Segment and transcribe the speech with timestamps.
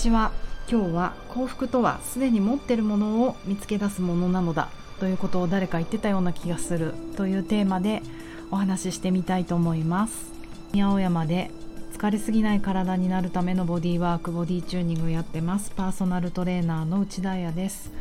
[0.00, 0.32] ちは
[0.66, 8.00] 今日は幸福とはすでに持ってるものを見つけ出すものなのだということを誰か言ってたような気がするというテーマで
[8.50, 10.32] お話ししてみたいと思います。
[10.74, 11.50] 青山で
[11.92, 15.70] 疲れすぎない体になるためのボディワークボディチューニングやってます。
[15.76, 17.92] パーソナルトレーナーの内田彩です。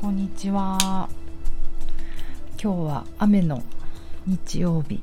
[0.00, 1.08] こんにちは。
[2.60, 3.62] 今日は雨の
[4.26, 5.00] 日曜日。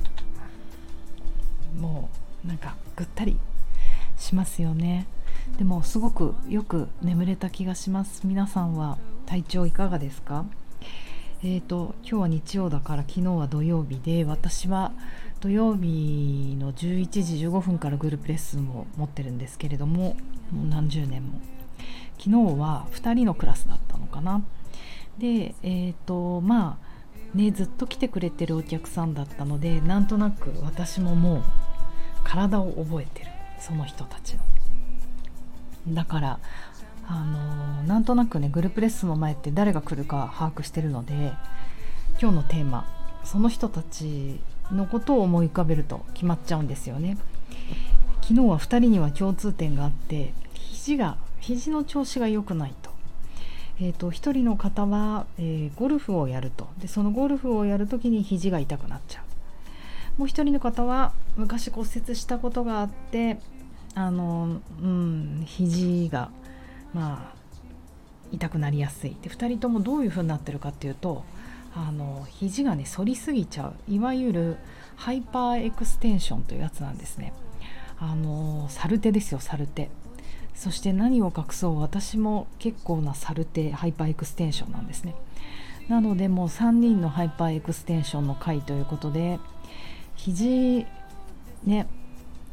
[1.80, 2.10] も
[2.44, 3.39] うなんかぐったり
[4.18, 5.07] しますよね。
[5.57, 8.25] でもすごくよく眠れた気がします。
[8.25, 10.46] 皆さんは体調いかがですか？
[11.46, 14.93] えーと、今日は日曜だから昨日は土曜日で私は
[15.42, 20.16] 土曜日の11時15分からグループレッスンを持ってるんですけれども
[20.52, 21.42] もう何十年も。
[22.18, 24.41] 昨日は2人のクラスだったのかな。
[25.18, 31.44] でえっ、ー、とまあねずっと来てくれてるお客さんだったのでなんとなく私ももう
[32.23, 33.31] 体を覚えてる。
[33.59, 34.44] その人たちの。
[35.88, 36.39] だから
[37.08, 41.34] あのなんとなくねグループレッスンの前って誰が来るか把握してるので
[42.22, 42.88] 今日のテーマ
[43.23, 44.39] その人たち
[44.72, 47.17] のことを思い浮かべると決まっちゃうんですよね。
[48.22, 52.89] 昨日は2人には共通点があって肘が肘の調子が良くないと,、
[53.81, 56.70] えーと、1人の方は、えー、ゴルフをやると。
[56.80, 59.22] でそのゴルフをやる時に肘が痛くなっちゃ
[60.17, 60.20] う。
[60.20, 63.39] もう1人の方は昔骨折したことがあって
[63.95, 66.30] あのうん肘が
[66.94, 67.36] まあ
[68.31, 69.16] 痛くなりやすい。
[69.22, 71.23] で2人ともどういう風になってるかっていうと
[71.75, 73.73] あの肘がね反りすぎちゃう。
[73.91, 74.58] いわゆる
[74.95, 77.33] hyperextension というやつなんですね。
[77.99, 79.89] あのサルテですよサルテ。
[80.55, 81.81] そして何を隠そう。
[81.81, 85.16] 私も結構な猿手 hyperextension なんですね。
[85.88, 89.39] なのでもう3人の hyperextension の回ということで
[90.16, 90.86] 肘
[91.66, 91.88] ね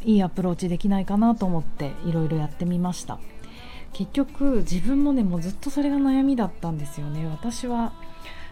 [0.04, 3.18] いいアプローチできないかなと思っていろいろやってみました。
[3.92, 7.27] 結局自分もねもうずっとそれが悩みだったんですよね。
[7.27, 7.92] 私は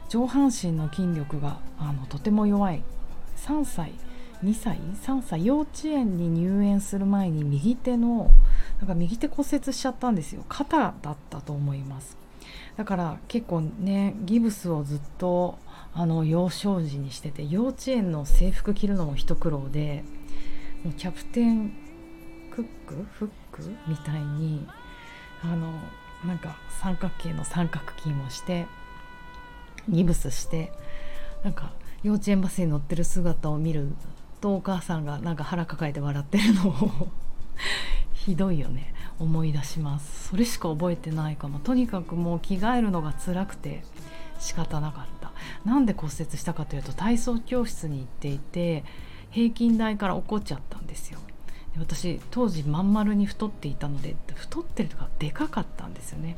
[0.08, 2.82] 上半身の筋力があのとても弱い。
[3.36, 3.92] 3歳
[4.44, 8.30] 2歳3歳幼稚園に入園する前に右手の
[8.78, 10.44] なんか右手骨折しちゃったんですよ。
[10.48, 12.16] 肩だったと思います。
[12.76, 15.58] だから結構ねギブスをずっと
[15.92, 20.04] あの幼少時にしてて幼稚園の制服着るのも一苦労で
[20.96, 21.72] キャプテン
[22.50, 24.66] クックフックみたいに
[25.42, 25.72] あの
[26.24, 28.66] なんか三角形の三角筋をして
[29.88, 30.72] ギブスして
[31.42, 31.72] なんか
[32.02, 33.92] 幼稚園バスに乗ってる姿を見る
[34.40, 37.08] とお母さんがなんか腹抱えて笑ってるのを
[38.14, 38.94] ひどいよね。
[39.18, 40.28] 思い出します。
[40.28, 41.58] それしか覚えてないかも。
[41.58, 43.82] とにかくもう着替えるのが辛くて
[44.38, 45.32] 仕方なかった。
[45.64, 48.84] なんで骨折したかというと体操教室に行っていて
[49.30, 51.18] 平均台から落っこっちゃったんですよ。
[51.74, 56.36] で私当時まん丸に太っていたので太ってるとかでかかったんですよね。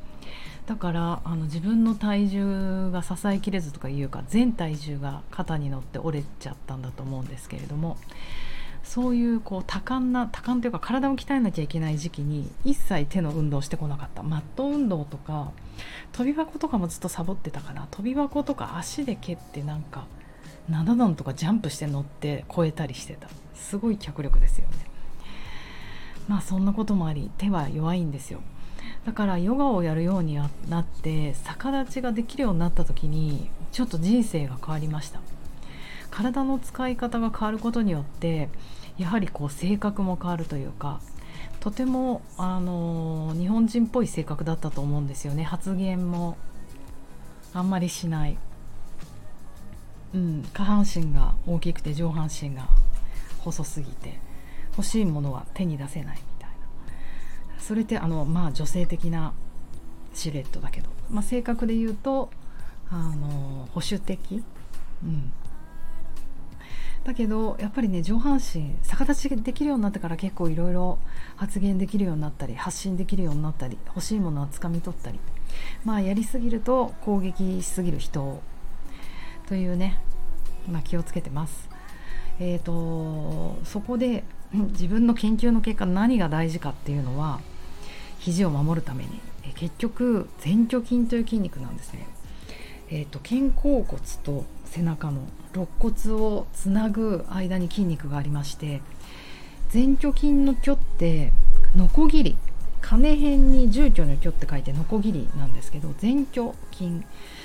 [0.67, 7.97] だからあの自分の体重が支えきれずとかいうか全体重が肩に乗って折れちゃったんだと思うんですけれども
[8.85, 14.23] そういうこう多感な多感というか体を鍛えなきゃいけない時期に一切手の運動してこなかった。
[14.23, 15.51] マット運動とか
[16.13, 17.89] 跳び箱とかもずっとサボってたかな。
[17.91, 20.07] 跳び箱とか足で蹴ってなんか
[20.71, 23.29] 7段とかジャンプして乗って越えたりしてた。
[23.55, 24.77] すごい脚力ですよね。
[26.29, 28.41] まあそんなこともあり手は弱いんですよ。
[29.05, 30.39] だからヨガをやるように
[30.69, 35.21] なって逆立ちができるようになった時にちょっと人生が変わりました。
[36.11, 38.49] 体の使い方が変わることによって
[38.99, 41.01] やはりこう性格も変わるというか
[41.61, 45.45] とてもあの日本人っぽい性格だったと思うんですよね。
[45.45, 46.37] 発言も
[47.55, 48.39] あんまりしない。
[50.15, 52.69] うん、下半身が大きくて上半身が
[53.39, 54.19] 細すぎて
[54.73, 57.63] 欲しいものは手に出せないみたいな。
[57.63, 59.33] それってあのまあ女性的な
[60.15, 62.31] シルエットだけど、まあ、性格で言うと
[62.91, 64.43] あの保守的、
[65.05, 65.33] うん、
[67.05, 70.99] だけどやっぱりね上半身逆立ちできるようになってから結構いろいろ
[71.37, 75.21] 発言できるようになったり発信できるようになったり欲しいものはつかみ取ったり。
[75.85, 78.41] まあやりすぎると攻撃しすぎる人
[79.51, 79.99] というね、
[80.71, 81.69] まあ、気をつけてます。
[82.39, 84.23] えーと、そこで
[84.55, 87.41] 自分の研究の結果何が大事かっていうのは
[88.21, 89.11] 肘を守るために
[89.43, 92.07] え結局前鋸筋という筋肉なんですね。
[92.91, 98.81] えーと、肩甲骨と背中の肋骨をつなぐ間に筋肉がありまして
[99.73, 101.33] 前鋸筋の鋸って
[101.75, 102.37] ノコギリ
[102.81, 107.03] 金辺に住居の居って書いてノコギリなんですけど前鋸筋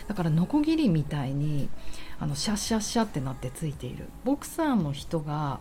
[0.08, 1.70] だからノコギリみたいに
[2.20, 5.60] あのシャッシャッシャってなってついているボクサーの人が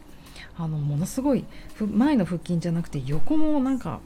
[0.56, 1.44] あのものすごい
[1.80, 4.00] 前の腹筋じゃなくて横もなんか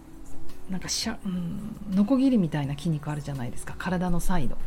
[0.71, 3.75] なんかしゃ、うん、ノコギリみたいな筋肉あるじゃないですか。
[3.79, 4.59] 体のサイド。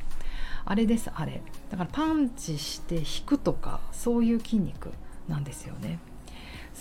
[0.65, 1.11] あれです。
[1.13, 1.41] あれ。
[1.69, 4.91] だからパンチして引くとかそういう筋肉
[5.27, 5.99] なんですよね。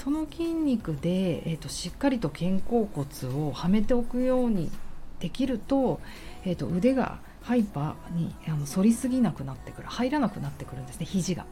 [0.02, 4.70] その筋肉で、えーと、しっかりと肩甲骨をはめておくように
[5.19, 6.00] できると,、
[6.47, 11.44] えーと、腕がハイパーにあの反りすぎなくなってくる入らなくなってくるんですね肘が。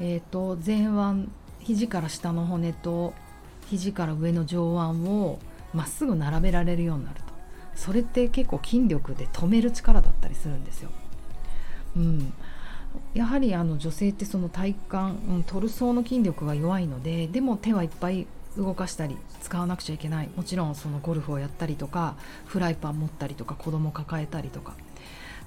[0.00, 1.28] えーと、と前腕
[1.60, 3.14] 肘から下の骨と
[3.68, 5.38] 肘から上の上腕を
[5.72, 7.32] まっすぐ並べられるようになると
[7.76, 10.90] それって結構筋力で止める力だったりするんですよ。
[11.96, 12.32] うん、
[13.14, 14.96] やはりあの女性ってその体幹、
[15.28, 18.26] うん、トルソーの筋力が弱いのででも手はいっぱい
[18.56, 20.30] 動かしたり使わなくちゃいけない。
[20.34, 22.16] もちろんそのゴルフをやったりとか
[22.46, 24.74] フライパン持ったりとか子供抱えたりとか。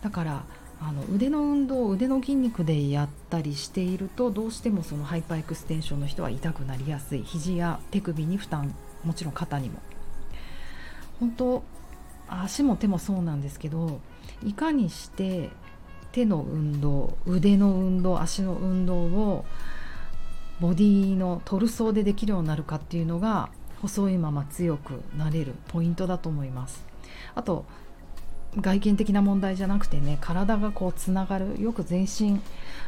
[0.01, 0.43] だから
[0.81, 7.23] あの腕の運動腕の筋肉でやったりしているとどうしてもその hyperextension の人は痛くなりやすい。
[7.23, 8.73] 肘や手首に負担
[9.03, 9.79] もちろん肩にも。
[11.19, 11.63] 本当
[12.29, 13.99] 足も手もそうなんですけど
[14.45, 15.49] いかにして
[16.11, 19.45] 手の運動腕の運動足の運動を
[20.59, 23.49] ボディのトルソーでできるようになるかっていうのが
[23.81, 26.83] 細いまま強くなれるポイントだと思います。
[27.35, 27.65] あと
[28.59, 32.41] 外見的な問題じゃなくてね体がこうつながるよく全身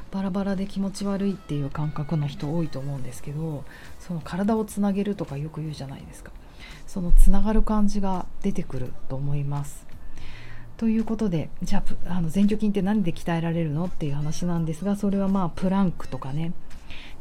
[0.10, 3.64] バラバラで気持ち悪いっていう感覚の人多いと思うんですけど
[4.00, 6.32] その体をつなげるとかよく言うじゃないですか。
[6.88, 9.91] そのつながる感じが出てくると思います。
[10.82, 16.54] ということでじゃああの前鋸筋って何で鍛えられるのっていう話なんですがそれはまあプランクとかね。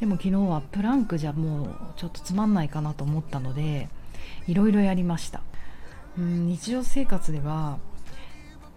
[0.00, 3.90] でも昨日はプランクじゃもうちょっとつまんないかなと思ったので
[4.46, 5.42] いろいろやりました。
[6.16, 7.76] うん日常生活では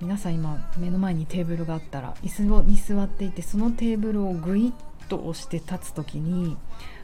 [0.02, 4.74] 皆さん今目の前にテーブルがあったら椅子に座っていてそのテーブルをグイッ
[5.08, 6.58] と押して立つ時に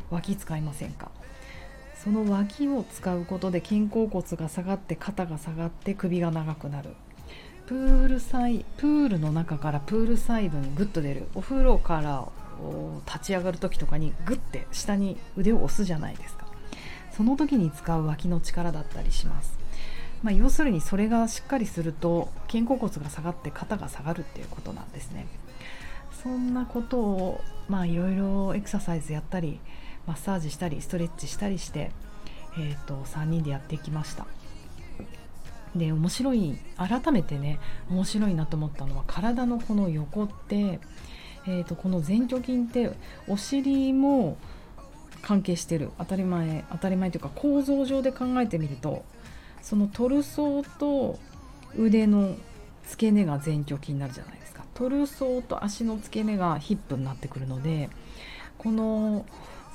[0.10, 1.12] 脇使いませんか？
[1.96, 6.90] その脇を使うことで肩甲骨が下がって肩が下がって首が長くなる。
[7.70, 11.28] プールサイプールの中からプールサイドにグッと出る。
[11.36, 12.28] お風呂から
[13.06, 16.48] 立ち上がる時とかにグッて下に腕を押すじゃないですか。
[17.16, 19.60] その時に使う脇の力だったりします、
[20.24, 25.28] まあ、要するにそれがしっかりすると肩甲骨が下がって肩が下がるっていうことなんですね。
[26.24, 29.60] そんなことをまあいろいろエクササイズやったり
[30.08, 31.92] マッサージしたりストレッチしたりして、
[32.58, 34.26] えーと、と3人でやってきました。
[35.76, 40.80] で面白い改めてね面白いなと思ったのは体のこの横って、
[41.46, 42.92] えーと、この前鋸筋って
[43.28, 44.38] お尻も
[45.22, 45.92] 関係してる。
[45.98, 49.04] 当たり前当たり前というか構造上で考えてみると
[49.62, 51.20] そのトルソーと
[51.78, 52.36] 腕の
[52.88, 54.64] 付け根が前鋸筋になるじゃないですか。
[54.74, 57.90] トルソーと足の付け根がヒップになってくるので
[58.58, 59.26] この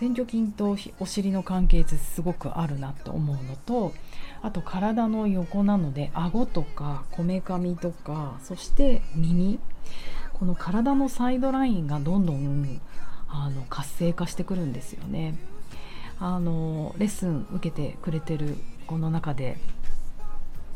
[0.01, 3.95] 前鋸筋とお尻の関係ってすごくあるなと思うのと
[4.43, 9.59] あと体の横なので顎とかこめかみとかそして耳
[10.33, 12.81] この体のサイドラインがどんどん
[13.29, 15.37] あの活性化してくるんですよね。
[16.21, 18.57] あのレッスン受けてくれてる
[18.87, 19.59] 子の中で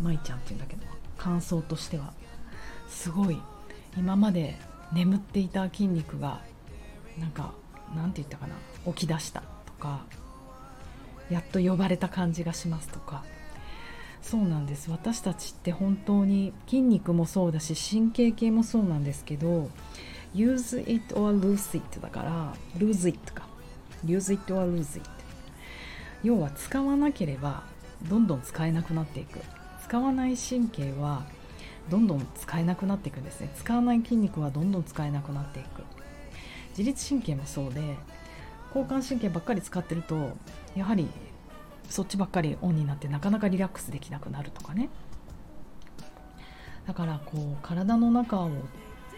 [0.01, 0.83] 舞ちゃんっていうんだけど
[1.17, 2.13] 感想としては
[2.89, 3.41] すごい
[3.97, 4.57] 今まで
[4.93, 6.41] 眠っていた筋肉が
[7.19, 7.53] なんか
[7.97, 8.55] なんて言ったかな？
[8.93, 10.05] 起き出したとか
[11.31, 13.25] やっと呼ばれた感じがしますとか。
[14.21, 14.91] そうなんです。
[14.91, 19.71] 私たちって本当に筋肉もそうだし神経系もそうなんですけど
[20.35, 23.47] use it or lose it だから lose it か。
[24.05, 25.09] use it or lose it
[26.23, 27.63] 要は使わなければ
[28.09, 29.41] どんどん使えなくなっていく。
[29.85, 31.25] 使わない神経は
[31.89, 33.51] どんどん使えなくなっていくんですね。
[33.57, 35.83] 使わない筋肉はどんどん使えなくなっていく。
[36.79, 37.97] 自律神経もそうで
[38.69, 40.31] 交感神経ばっかり使ってると
[40.77, 41.09] やはり
[41.91, 44.89] そっちばっかりオンになってなかなかリラックスできなくなるとかね。
[46.87, 48.51] だからこう体の中を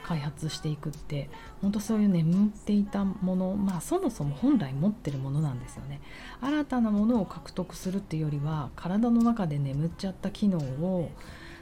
[0.05, 1.29] 開発していくって
[1.61, 6.01] 本当そういう眠っていたものまあそもそも本来持ってるものなんですよね。
[6.41, 11.11] 新たなものを獲得するっていうよりは体の中で眠っちゃった機能を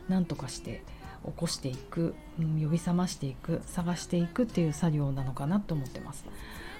[0.08, 0.84] 何とかして
[1.26, 6.25] 起こしていく、うん、呼び覚ましていく探していくっていう作業なのかなと思ってます。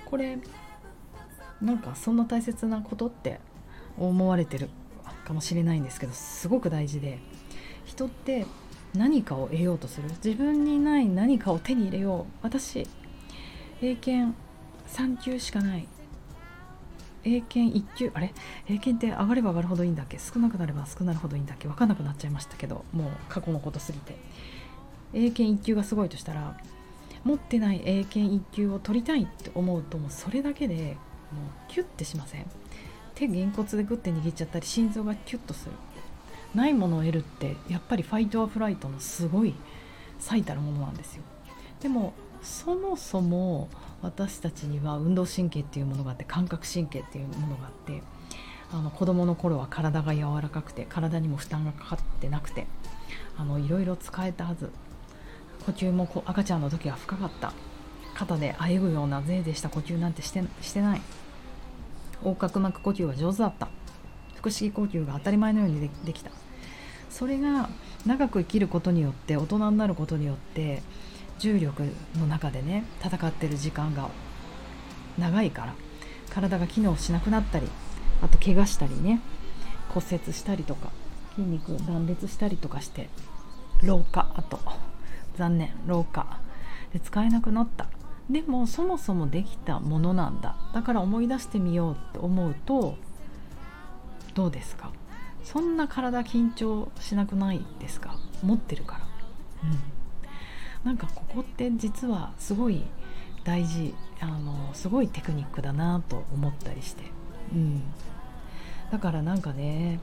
[0.07, 0.39] これ
[1.61, 3.41] なんかそんな大切なことって
[3.99, 4.71] 思われてる
[5.25, 7.19] かもしれないんですけどすごく大事で
[7.85, 8.47] 人って
[8.95, 10.09] 何かを得ようとする。
[10.25, 12.33] 自分にない何かを手に入れよう。
[12.43, 12.87] 私
[13.83, 14.37] 英検
[14.89, 15.87] 3級しかない。
[17.29, 18.33] 英検1級あれ？
[18.69, 20.19] 英検って上がれば上がるほどいいんだっけ？
[20.19, 21.69] 少なくなれば少なるほどいいんだっけ？
[21.69, 24.17] 分かんなくなっちゃいましたけどもう過去のことすぎて。
[25.15, 26.57] 英検1級がすごいとしたら
[27.25, 30.95] 持ってない英検1級を取りたいって思うともうそれだけでもう
[31.69, 32.47] キュッてしません？
[33.15, 35.73] 手げんこつでグッて握っちゃったり心臓がキュッとする。
[36.55, 39.55] ないものを得るってやっぱりファイトアフライトのすごい
[40.19, 41.23] 最たるものなんですよ。
[41.81, 43.69] でもそもそも
[44.03, 48.03] 私たちには運動神経っていうものがあって感覚神経っていうものがあって
[48.73, 52.67] あの子供の頃は体が柔らかくて体にも負担がかかってなくて
[53.37, 54.71] あのいろいろ使えたはず。
[55.67, 57.53] 呼吸もこ赤ちゃんの時は深かった。
[58.15, 59.69] 肩であえぐようなぜいでした。
[59.69, 61.03] 呼吸なんてしてしてない。
[62.25, 63.69] 横隔膜呼吸は上手だった。
[64.37, 66.31] 腹式呼吸が当たり前のようにでできた。
[67.11, 67.69] それが
[68.07, 70.83] 長く生きることによって大人になることによって
[71.39, 71.85] 重力
[72.19, 74.09] の中でね戦ってる時間が
[75.19, 75.75] 長いから
[76.31, 77.69] 体が機能しなくなったり
[78.23, 79.21] あと怪我したりね
[79.89, 80.91] 骨折したりとか
[81.37, 83.09] 筋肉断裂したりとかして
[83.83, 84.61] 老化あと
[85.37, 86.41] 残念老化
[86.93, 87.87] で使えなくなった。
[88.29, 90.57] でもそもそもできたものなんだ。
[90.75, 92.97] だから思い出してみようって思うと
[94.35, 94.91] どうですか？
[95.45, 98.17] そんな体緊張しなくないですか？
[98.43, 99.01] 持ってるから、
[99.65, 99.79] うん、
[100.89, 102.83] なんかここって実はすごい
[103.45, 107.03] 大事あのすごいテクニックだなと思ったりして、
[107.53, 107.83] うん、
[108.91, 110.01] だからなんかね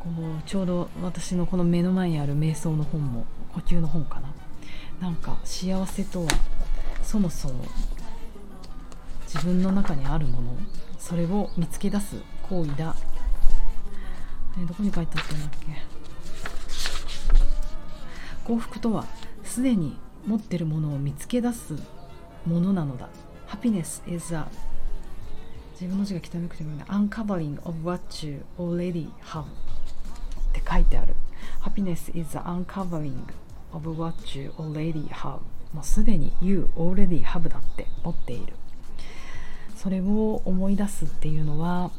[0.00, 4.32] このちょうど私のこの目の前にある瞑想の本も呼吸の本かな。
[5.02, 6.30] なんか幸せとは
[7.02, 7.66] そもそも
[9.26, 10.56] 自分の中にあるもの
[10.98, 12.16] それを見つけ出す
[12.48, 12.96] 行為だ。
[14.58, 15.66] えどこに書いてあったんだっけ？
[18.44, 19.04] 幸福とは
[19.54, 19.96] すでに
[20.26, 21.74] 持ってるものを見つけ出す
[22.44, 23.08] ものなのだ。
[23.46, 24.46] Happiness is a
[25.74, 29.46] 自分の字が汚くてもいいな Uncovering of what you already have っ
[30.52, 31.14] て書いてある。
[31.62, 33.14] Happiness is the uncovering
[33.72, 35.38] of what you already have
[35.72, 38.54] もうすでに You already have だって持っている。
[39.76, 41.92] それを思い出すっていうのは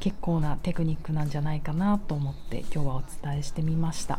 [0.00, 4.18] 結構なテクニックなんじゃないかなと思って今日はお伝えしてみました。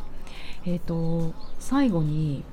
[0.66, 2.44] えーと、最後に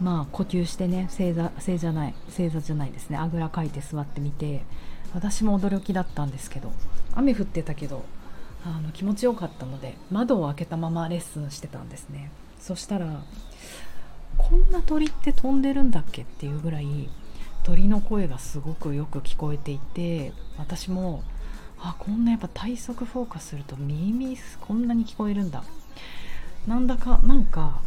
[0.00, 3.16] まあ呼吸してね正座正じゃない正座じゃないですね。
[3.16, 4.62] あぐらかいて座ってみて
[5.14, 6.72] 私も驚きだったんですけど
[7.14, 8.04] 雨降ってたけど
[8.64, 12.30] あの気持ちよかったので窓を開けたままレッスンしてたんですね。
[12.58, 13.22] そしたら
[14.38, 17.08] こんな鳥って飛んでるんだっけっていうぐらい
[17.62, 21.22] 鳥の声がすごくよく聞こえていて私も
[21.78, 25.62] あこんなやっぱ体側フォーカスすると耳こんなに聞こえるんだ。
[26.66, 27.80] なんだかなんか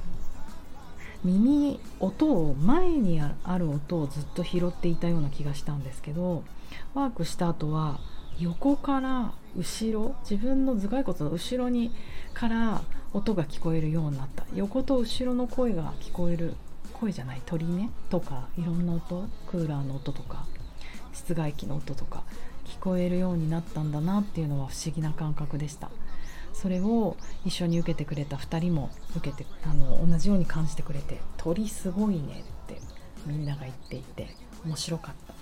[1.23, 6.43] 耳音を前にある音をずっと拾っていたような気がしたんですけど
[6.93, 7.99] ワークした後は
[8.39, 11.91] 横から後ろ自分の頭蓋骨の後ろに
[12.33, 12.81] から
[13.13, 14.43] 音が聞こえるようになった。
[14.53, 16.53] 横と後ろの声が聞こえる
[16.93, 20.45] 声じゃない鳥ねとかいろんな音クーラーの音とか
[21.13, 22.23] 室外機の音とか
[22.65, 25.89] 聞こえるようになったんだなっていうのは不思議な感覚でした。
[26.59, 32.81] それを一緒に受けてくれた2人も受けてあの同じように感じてくれて「鳥すごいね」って
[33.27, 34.35] みんなが言っていて
[34.65, 35.37] 面白かった。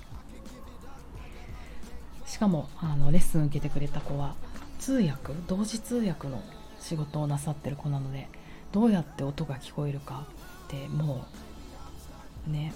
[2.30, 4.36] しかもあのレッスン受けてくれた子は
[4.80, 6.42] 通訳同時通訳の
[6.82, 8.28] 仕事をなさってる子なので
[8.74, 10.26] どうやって音が聞こえるか
[10.66, 11.26] っても
[12.48, 12.74] うね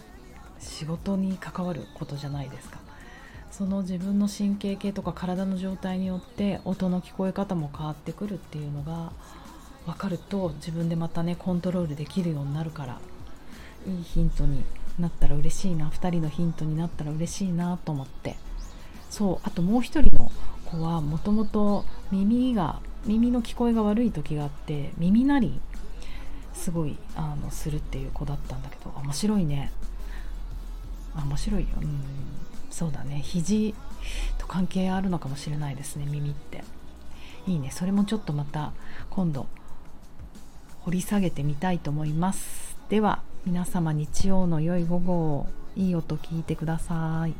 [0.59, 2.79] 仕事に関わることじゃないですか。
[3.59, 9.11] その自分の神経系とか体の状態によって音の聞こえ方も変わってくるっていうのが
[9.85, 12.99] 分かると自分でまたねコントロールできるようになるから
[13.85, 14.63] いいヒントに
[14.97, 18.37] なったら嬉しいな2人のヒントになったら嬉しいなと思って。
[19.09, 20.31] そうあともう一人の
[20.65, 25.61] 子はもともと耳が耳の聞こえが悪い時があって耳鳴り
[26.53, 29.71] すごいあのするっていう子だったんだけど面白いね。
[31.15, 31.67] 面白いよ。
[31.81, 32.01] うん。
[32.69, 33.21] そうだね。
[33.23, 33.73] 肘
[34.37, 36.05] と関係あるのかもしれないですね。
[36.05, 36.63] 耳って。
[37.47, 37.71] いいね。
[37.71, 38.71] それもちょっとまた
[39.09, 39.47] 今度
[40.81, 42.77] 掘り下げてみたいと思います。
[42.89, 47.33] では皆様日曜の良い午後をいい音聞いてください。